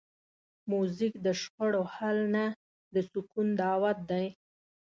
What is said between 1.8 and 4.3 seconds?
حل نه، د سکون دعوت دی.